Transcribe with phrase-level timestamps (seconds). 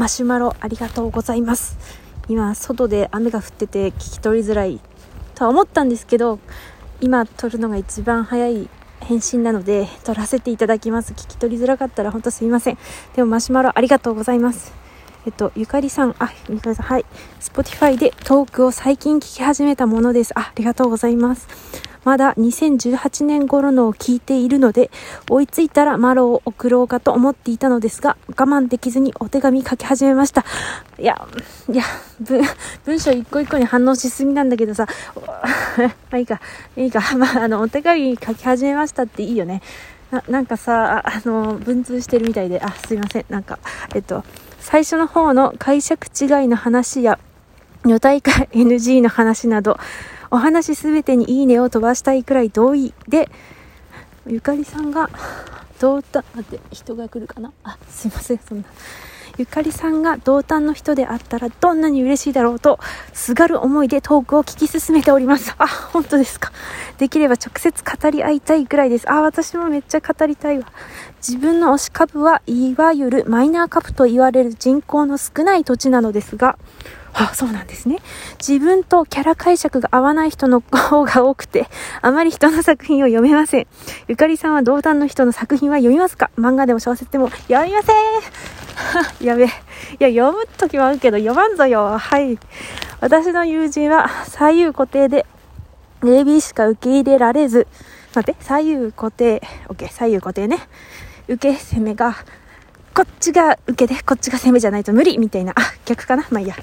[0.00, 1.76] マシュマロありがとうございます。
[2.26, 4.80] 今、外で雨が降ってて聞き取りづらい
[5.34, 6.38] とは思ったんですけど、
[7.02, 11.12] 今撮るのが一番早い返信なので撮らせていただきます。
[11.12, 12.78] 聞き取りづらかったら本当すいません。
[13.14, 14.72] でもマシュマロありがとうございます。
[15.26, 17.04] えっと、ゆかりさん、あ、ゆかりさん、はい。
[17.38, 20.32] Spotify でトークを最近聞き始めたものです。
[20.34, 21.46] あ、ありがとうございます。
[22.04, 24.90] まだ2018年頃のを聞いているので、
[25.28, 30.44] 追いついたらマロを送ろうかと思っていたのですが、我慢できずにお手紙書き始めました。
[30.98, 31.28] いや、
[31.70, 31.82] いや、
[32.20, 32.42] 文、
[32.84, 34.86] 文章一個一個に反応しすぎなんだけどさ、
[35.76, 36.40] まあいいか、
[36.76, 39.62] いいか、まあ、あの、お手紙書き始めましたっていいよね。
[40.10, 43.24] な、なんかさ、あの、文通してるみたいで、あ、すいません。
[43.28, 43.58] なんか、
[43.94, 44.24] えっと、
[44.58, 47.18] 最初の方の解釈違いの話や、
[47.84, 49.78] 女体化 NG の話など、
[50.30, 53.28] お話すべてにいいねを飛ばしたいくらい同意で、
[54.26, 55.10] ゆかりさんが、
[55.80, 57.52] 同担、待って、人が来るかな？
[57.64, 58.64] あ、すいません、そんな。
[59.38, 62.78] ゆかりさんが同担の人であったらどんなに嬉しいだろうと、
[63.14, 65.54] すがる思いでトークを聞き進めております。
[65.56, 66.52] あ、本当ですか。
[66.98, 69.10] できれば直接語り合いたいくらいです。
[69.10, 70.66] あ、私もめっちゃ語りたいわ。
[71.26, 76.58] 自分の推し株はいわゆるマイナー株と言われる人口の少ない土地なのですが、
[77.12, 77.98] あ、そうなんですね。
[78.38, 81.66] 自分とキャラ解釈が合わない人の方が多くて、
[82.02, 83.66] あまり人の作品を読めません。
[84.08, 86.30] ゆかりさんは同担の人の作品は読みますか？
[86.38, 87.96] 漫画でも小説でも読みません
[89.26, 89.46] やべえ。
[89.46, 89.50] い
[90.14, 91.98] や、読む時もあるけど、読まんぞよ。
[91.98, 92.38] はい。
[93.00, 95.26] 私の友人は左右固定で、
[96.02, 97.66] AB しか受け入れられず、
[98.14, 100.58] 待って、左右固定、OK、左右固定ね。
[101.28, 102.16] 受け攻めが、
[102.94, 105.52] こっちが受けで、こっちが攻めじゃないと無理みたいな。
[105.56, 106.26] あ、逆かな？
[106.30, 106.54] まあいいや。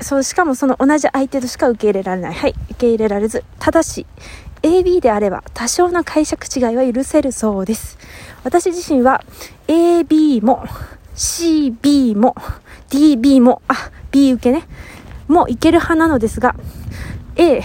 [0.00, 2.34] そう、しかもその同じ相手としか受け入れられない。
[2.34, 3.44] はい、受け入れられず。
[3.58, 4.06] ただし、
[4.62, 7.98] AB であれば多少の解釈違いは許せるそうです。
[8.44, 9.24] 私自身は
[9.68, 10.64] AB も
[11.14, 12.34] CB も
[12.90, 14.66] DB も、あ、B 受けね、
[15.28, 16.56] もいける派なのですが、
[17.36, 17.62] A、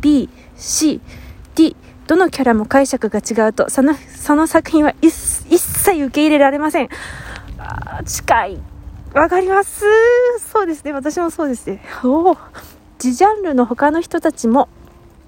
[0.00, 1.00] B、C、
[1.54, 1.76] D、
[2.08, 6.88] どのキャラも解釈が違うと、その、その作品は一切受け入れられません。
[8.04, 8.73] 近い。
[9.14, 9.84] わかります
[10.52, 10.92] そうですね。
[10.92, 11.80] 私もそうですね。
[12.02, 12.36] おお。
[13.02, 14.68] 自ジャンルの他の人たちも、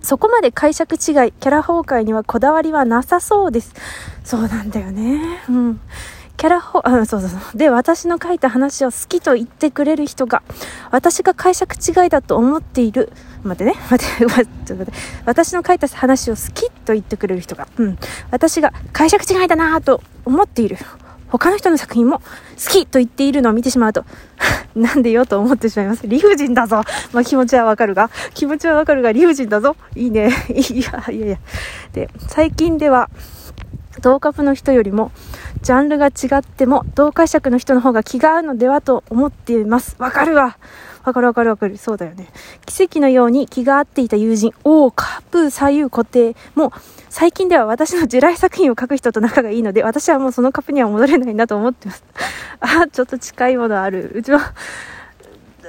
[0.00, 3.74] そこまで解釈違い、キャラ崩壊にはこだわりはなさそうです。
[4.24, 5.42] そうなんだよね。
[5.50, 5.80] うん。
[6.38, 7.58] キャラほ、あ、そうそうそう。
[7.58, 10.42] で、私の書いた話を好きと言ってくれる人が、
[10.90, 13.12] 私が解釈違いだと思っている、
[13.42, 15.00] 待ってね、 待って、待って、ちょっと待って。
[15.26, 17.98] 私の書いた話を好きと言ってくれる人が、うん。
[18.30, 20.78] 私が解釈違いだなぁと思っている。
[21.38, 22.24] 他の人の作品も好
[22.70, 24.04] きと言っているのを見てしまうと、
[24.76, 26.06] なんでよと思ってしまいます。
[26.06, 26.82] 理不尽だぞ。
[27.12, 29.76] まあ気持ちはわかるが、気持ちはわかるが理不尽だぞ。
[29.96, 30.30] いいね。
[30.54, 31.38] いや、いやいや。
[31.92, 33.10] で、最近では、
[34.00, 35.10] 同株の人よりも、
[35.62, 39.96] ジャンルが違っても、同解釈の人の方が気が合うのではと思っています。
[39.98, 40.56] わかるわ。
[41.04, 41.76] わかるわかるわかる。
[41.76, 42.28] そうだよね。
[42.64, 46.70] 奇跡のように気が合っていた友人、おー、カップ左右固定もう、
[47.10, 52.04] 最近では私の地雷作品を書く人と仲がいいので、私はもうそのカップには戻れないなと思ってます。
[52.60, 54.12] あ、ちょっと近いものある。
[54.14, 54.54] うちは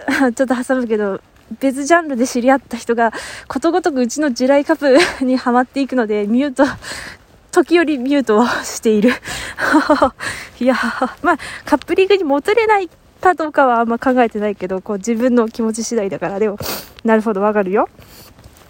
[0.35, 1.19] ちょっと挟むけど、
[1.59, 3.11] 別ジャンルで知り合った人が
[3.47, 6.63] ことごとくうちの地雷カップにはまっていくので、ミュート、
[7.51, 9.13] 時折ミュートをしている。
[10.59, 10.75] いや、
[11.23, 12.89] まあ、カップリングに戻れない
[13.19, 16.57] かどうかはあんま考えてないけど、こう自分の気持ち次第だから、でも、
[17.03, 17.89] なるほどわかるよ。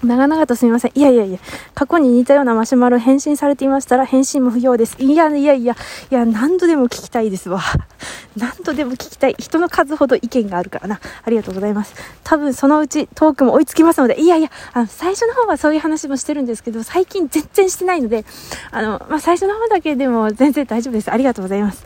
[0.03, 0.91] 長々とすみません。
[0.95, 1.39] いやいやいや、
[1.73, 4.95] 過去に似たようなマシュマロ返信されていましたら返信も不要です。
[4.99, 5.75] いやいやいや、
[6.11, 7.61] いや、何度でも聞きたいですわ。
[8.37, 9.35] 何度でも聞きたい。
[9.39, 10.99] 人の数ほど意見があるからな。
[11.23, 11.93] ありがとうございます。
[12.23, 18.25] 多分そのうちトークも追いつきますので、いやいや、あの、最初の方はそういう話もしてるんですけど、最近全然してないので、
[18.71, 21.11] あの、まあ、最初の方だけでも全然大丈夫です。
[21.11, 21.83] ありがとうございます。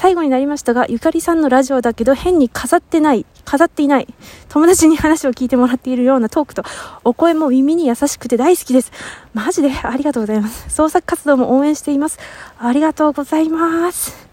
[0.00, 4.08] 最後になりましたが、ゆかりさんのラジオだけど変に飾ってない、飾っていない、
[4.48, 6.62] 友達に話を聞いてもらっているようなトークと、
[7.04, 8.92] お声も耳に優しくて大好きです。
[9.34, 10.70] マジでありがとうございます。
[10.70, 12.18] 創作活動も応援しています。
[12.58, 14.26] ありがとうございます。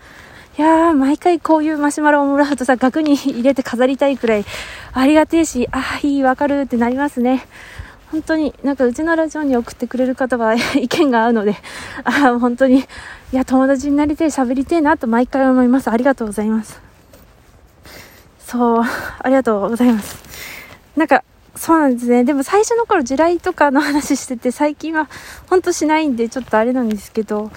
[0.57, 4.45] いやー、毎回こういうマシュマロをもらうとさ、額に入れて飾りたいくらい、
[4.93, 7.45] ありがてえし、ああ、いい、わかるってなりますね。
[8.11, 11.55] 本当に、なんかうちのラジオに送ってくれる方は意見が合うので、
[12.03, 12.85] あ、本当に、い
[13.31, 15.89] や、友達になりてえ、喋りてえなと毎回思います。
[15.89, 16.79] ありがとうございます。
[18.39, 20.17] そう、ありがとうございます。
[20.95, 21.23] なんか、
[21.57, 22.23] そうなんですね。
[22.23, 25.09] でも最初の頃地雷とかの話してて、最近は
[25.49, 27.51] ほんとしないんで、ちょっとあれなんですけど、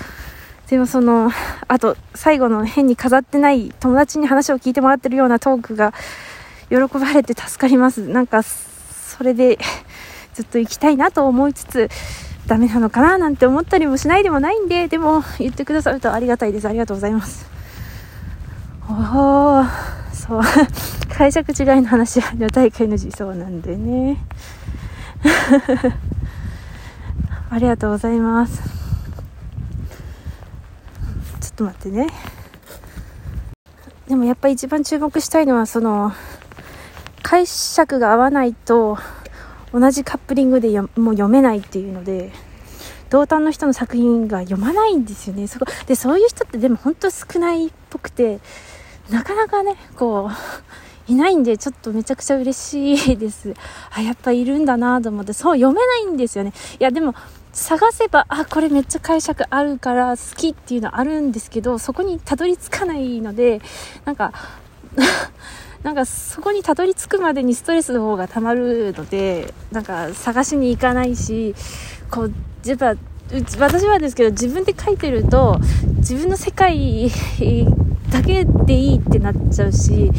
[0.68, 1.30] でもその、
[1.68, 5.92] あと、最後の変に飾ってない友達に話を聞いてもらってるようなトークが
[6.70, 8.08] 喜ばれて助かります。
[8.08, 9.58] なんか、それで、
[10.40, 11.88] ずっと行きたいなと思いつつ、
[12.46, 16.66] ダメなのかななんて思ったりもしないでもないんで、でも言ってくださるとありがたいです。
[16.66, 17.48] ありがとうございます。
[18.88, 19.70] おー、と
[20.12, 20.42] そう
[21.16, 24.18] 解釈違いの話は大会の字そうなんでね
[27.50, 28.62] ありがとうございます
[31.40, 32.08] ちょっと待ってね
[34.08, 36.12] でもやっぱり一番注目したいのはその
[37.22, 38.98] 解釈が合わないと
[39.72, 42.32] 同じカップリングでもう読めないっていうので
[43.08, 45.46] 同担の人の作品が読まないんですよね。
[45.46, 48.40] そこでそういう人ってでも本当少ないっぽくて
[49.10, 53.54] なかなかねこういないんでちょっとめちゃくちゃ嬉しいです。
[53.90, 56.52] あやっぱいるんだなと思ってそう読めないんですよね。
[56.78, 57.14] いやでも
[57.52, 63.60] 探せばあこれめっちゃ解釈あるから好きっていうのはあるんですけどそこにたどり着かないので
[64.04, 64.32] なんか
[65.82, 71.54] なんかそこにたどり着くまでにストレスの方がたまるのでなんか探しに行かないし
[72.10, 72.32] こう
[72.66, 72.96] やっぱ
[73.58, 75.58] 私はですけど自分で書いてると
[75.98, 77.10] 自分の世界
[78.10, 80.10] だけでいいってなっちゃうし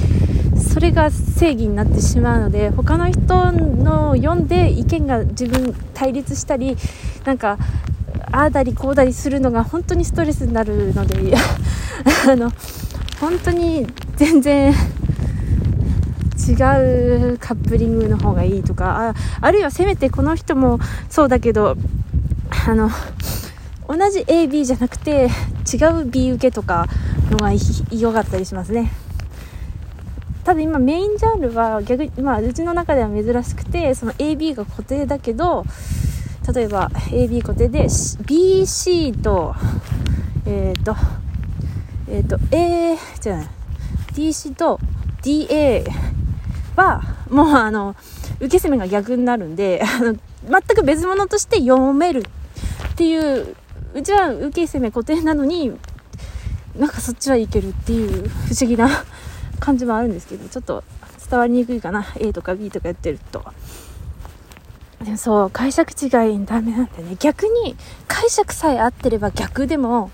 [0.74, 6.78] それが正義になってしまうので他の人の読んで意見が自分対立したり
[7.26, 7.58] なんか
[8.32, 11.34] ああだりこうだりするのが本当にストレスになるので
[12.28, 12.52] あの
[13.20, 13.86] 本当に
[14.16, 14.74] 全然
[16.52, 21.78] 違うカップリングの方がいいとかああるいはせめてこの人もそうだけど
[22.68, 22.90] あの
[23.88, 25.30] 同じ AB じゃなくて
[25.72, 26.88] 違う B 受けとか
[27.30, 27.52] のが
[27.92, 28.92] 良かったりしますね。
[30.44, 35.66] ただ今メインジャンルは逆に、まあ、うちの中では珍しくてその AB が固定だけど
[36.54, 39.56] 例えば AB 固定で BC と
[40.46, 40.96] えっ、ー、と
[42.10, 43.44] えっ、ー、と A じゃな。
[43.44, 43.48] い
[44.14, 44.80] DC と
[45.22, 45.86] DA
[46.76, 47.96] はもうあの
[48.40, 50.16] 受け攻めが逆になるんで あの
[50.50, 53.56] 全く別物として読めるっていう
[53.94, 55.72] うちは受け攻め固定なのに
[56.78, 58.90] なんかそっちはいけるっていう不思議な
[59.60, 60.84] 感じもあるんですけどちょっと
[61.30, 62.06] 伝わりにくいかな。
[62.20, 63.44] A とか B とかやってると。
[65.02, 67.16] でもそう解釈違いダメなんだよね。
[67.20, 67.76] 逆に
[68.08, 70.12] 解釈さえ合ってれば逆でも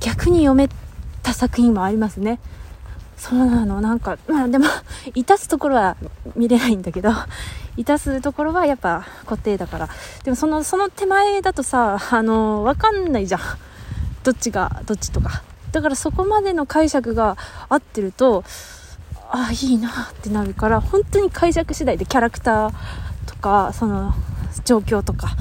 [0.00, 0.68] 逆に読め
[1.22, 2.40] た作品もありますね。
[3.24, 3.80] そうなの。
[3.80, 4.66] なんかまあでも
[5.14, 5.96] いたすところは
[6.36, 7.10] 見れないんだけど
[7.78, 9.88] いたすところはやっぱ固定だから。
[10.24, 13.40] でもそのその手前だとさあの分かんないじゃん。
[14.24, 15.42] どっちがどっちとか。
[15.72, 17.38] だからそこまでの解釈が
[17.70, 18.44] 合ってると
[19.30, 19.92] ああいいなっ
[20.22, 22.72] てなるから本当に解釈次第でキャラクター
[23.26, 24.14] とかその
[24.64, 25.34] 状況とか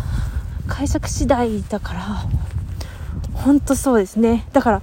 [0.68, 2.02] 解釈次第だから
[3.34, 4.48] 本当そうですね。
[4.54, 4.82] だから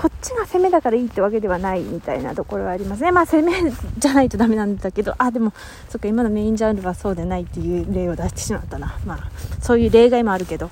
[0.00, 3.12] こっちが攻めだからいいってわけではないみたいなところはありますね。
[3.12, 5.52] まあ攻めじゃないとダメなんだけどあでも
[5.90, 8.98] そっか今のメインジャンルはそうでないっていう例を出してしまったな。
[9.04, 9.30] まあ
[9.60, 10.70] そういう例外もあるけど。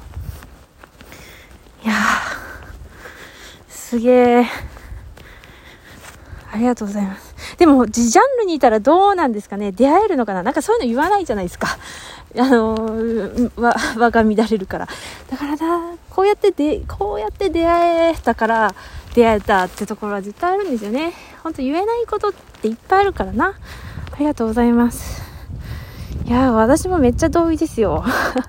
[1.85, 1.93] いや
[3.69, 4.47] すげえ
[6.51, 7.35] ありがとうございます。
[7.59, 9.73] でも自ジャンルにいたらどうなんですかね？
[9.73, 10.43] 出会えるのかな？
[10.43, 11.69] なんかそういうの言わないじゃないですか。
[12.39, 12.75] あの
[13.57, 14.89] わ輪が乱れるから。
[15.31, 18.75] だからなこうやってでこうやって出会えたから
[19.19, 21.13] 出会えたってところは絶対あるんですよね。
[21.43, 23.59] ほんと言えないことっていっぱいあるからな。
[24.13, 25.21] ありがとうございます。
[26.25, 28.05] いや私もめっちゃ同意ですよ。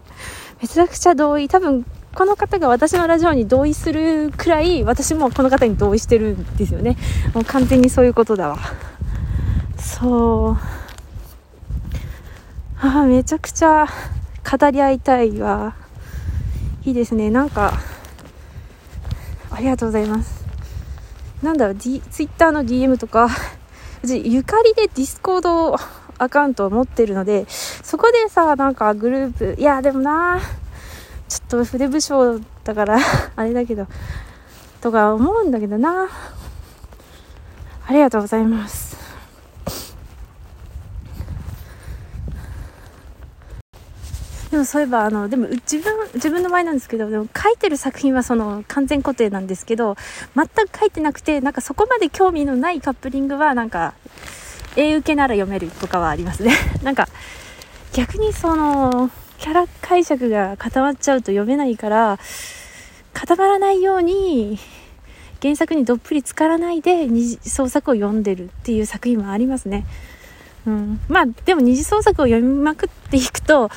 [0.61, 1.47] めちゃくちゃ同意。
[1.47, 6.97] 多分この方が私のラジオに同意するくらい私もこの方に同意してるんですよね。
[7.33, 8.59] もう完全にそういうことだわ。
[9.75, 10.57] そう。
[12.79, 13.87] あめちゃくちゃ
[14.47, 15.73] 語り合いたいわ。
[16.85, 17.31] いいですね。
[17.31, 17.73] なんか
[19.49, 20.38] ありがとうございます。
[21.41, 23.29] なんだろう、D、ツイッターの DM とか
[24.03, 25.75] うちゆかりでディスコード
[26.17, 30.39] アカウントを持ってるのでそこでさなんかグループいやでもな
[31.29, 32.99] ちょっと筆部署だから
[33.35, 33.87] あれだけど
[34.81, 36.07] とか思うんだけどな。
[37.89, 38.88] ありがとうございます。
[44.59, 49.95] でもそういえばあのでも自分自分の場合なんですけどでも書いてる作品はその完全固定なんですけど
[50.35, 53.93] 全く書いてなくてなんかそこまで興味のないカップリングはなんか
[54.75, 56.51] A 受けなら読めるとかはありますね
[56.83, 57.07] なんか
[57.93, 62.19] 逆にそのキャラ解釈が固まっちゃうと読めないから
[63.13, 64.59] 固まらないように
[65.41, 69.85] 原作にどっぷり浸からないで二次創作を読んでるっていう作品もありますね。
[70.67, 73.69] うん、まあでも二次創作を読みまくっていくと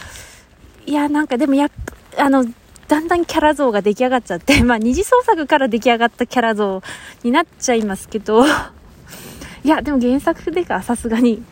[0.87, 1.71] いや、なんかでもや
[2.19, 2.45] あの、
[2.89, 6.83] だんだんキャラ像が出来上がっちゃって、 まあ二次創作から出来上がったキャラ像
[7.23, 8.45] になっちゃいますけど、
[9.65, 11.43] いや、でも原作でか、さすがに。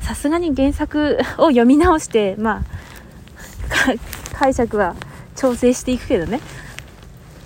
[0.00, 3.96] さすがに原作を読み直して、まあ、
[4.38, 4.94] 解釈は
[5.34, 6.40] 調整していくけどね。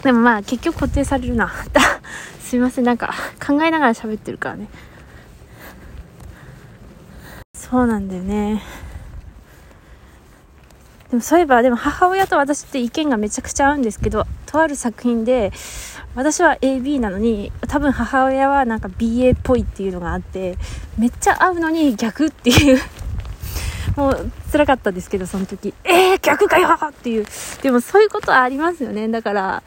[0.02, 1.50] でもまあ結局固定されるな。
[2.40, 3.14] すいません、なんか
[3.45, 4.69] 考えながら喋ってるからね。
[7.54, 8.62] そうなんだよね。
[11.11, 15.52] でもそういえば、でも母親と私って意見がめちゃくちゃ合うんですけど、とある作品で、
[16.14, 20.57] 私は AB なのに、多分母親はなんか BA っぽいっていうのがあって、
[20.99, 22.81] めっちゃ合うのに逆っていう
[23.97, 25.75] もう辛かったですけど、その時。
[25.83, 27.26] えー、逆かよっていう。
[27.62, 29.09] でもそういうことはありますよね。
[29.09, 29.62] だから、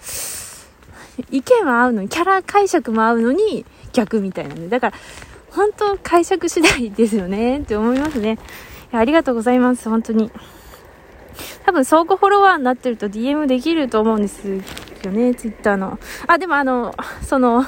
[1.30, 4.70] 意見は合うのに、キャラ解釈も合うのに逆みたいなね。
[4.70, 4.94] だから、
[5.52, 8.40] 本当解釈次第ですよねって思いますね。
[8.94, 10.32] ありがとうございます、本当に。
[11.66, 14.48] 多分相互フォロワーになってると DM できると思うんです
[15.04, 16.00] よね、ツイッターの。
[16.28, 17.66] あ、でもあの、その、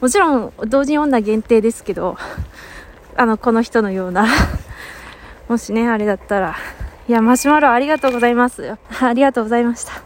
[0.00, 2.16] もちろん同人女限定ですけど、
[3.16, 4.26] あの、この人のような
[5.48, 6.56] もしね、あれだったら。
[7.08, 8.76] いや、マシュマロありがとうございます。
[9.00, 10.05] ありがとうございました。